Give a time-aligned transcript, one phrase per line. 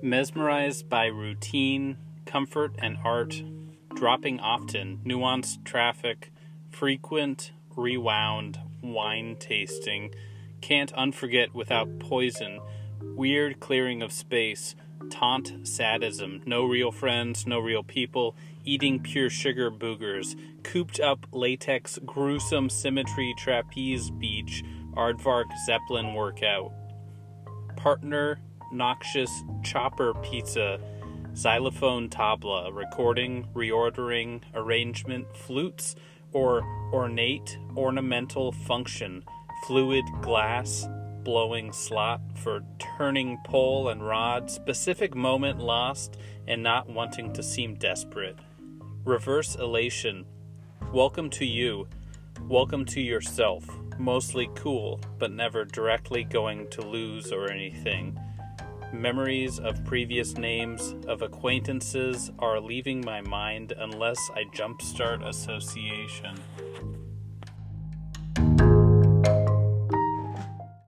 [0.00, 3.42] Mesmerized by routine, comfort, and art,
[3.96, 6.30] dropping often, nuanced traffic,
[6.70, 10.14] frequent, rewound, wine tasting,
[10.60, 12.60] can't unforget without poison,
[13.02, 14.76] weird clearing of space,
[15.10, 21.98] taunt sadism, no real friends, no real people, eating pure sugar boogers, cooped up latex,
[22.06, 24.62] gruesome symmetry trapeze beach,
[24.94, 26.72] aardvark zeppelin workout,
[27.74, 28.38] partner
[28.72, 30.80] noxious chopper pizza,
[31.34, 35.94] xylophone tabla, recording, reordering, arrangement, flutes,
[36.32, 39.22] or ornate ornamental function,
[39.66, 40.86] fluid glass,
[41.22, 42.62] blowing slot for
[42.96, 46.16] turning pole and rod, specific moment lost
[46.46, 48.36] and not wanting to seem desperate.
[49.04, 50.24] Reverse elation.
[50.92, 51.86] Welcome to you.
[52.42, 53.64] Welcome to yourself.
[53.98, 58.18] Mostly cool, but never directly going to lose or anything.
[58.92, 66.34] Memories of previous names of acquaintances are leaving my mind unless I jumpstart association.